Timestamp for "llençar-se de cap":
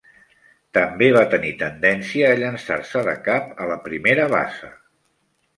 2.41-3.55